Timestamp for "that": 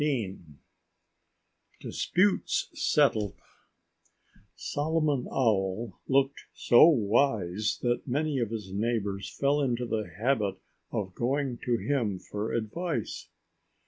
7.83-8.07